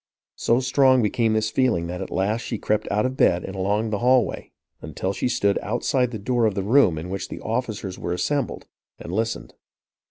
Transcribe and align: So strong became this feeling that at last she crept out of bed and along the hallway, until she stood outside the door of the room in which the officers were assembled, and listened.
So 0.37 0.59
strong 0.61 1.03
became 1.03 1.33
this 1.33 1.51
feeling 1.51 1.85
that 1.85 2.01
at 2.01 2.09
last 2.09 2.41
she 2.41 2.57
crept 2.57 2.87
out 2.89 3.05
of 3.05 3.15
bed 3.15 3.43
and 3.43 3.55
along 3.55 3.91
the 3.91 3.99
hallway, 3.99 4.49
until 4.81 5.13
she 5.13 5.29
stood 5.29 5.59
outside 5.61 6.09
the 6.09 6.17
door 6.17 6.47
of 6.47 6.55
the 6.55 6.63
room 6.63 6.97
in 6.97 7.11
which 7.11 7.29
the 7.29 7.39
officers 7.39 7.99
were 7.99 8.11
assembled, 8.11 8.65
and 8.97 9.13
listened. 9.13 9.53